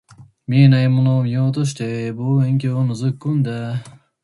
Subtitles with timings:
[0.47, 3.83] 見えないものを見ようとして、望遠鏡を覗き込んだ